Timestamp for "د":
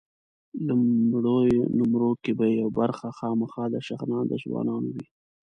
3.71-3.75, 4.27-4.33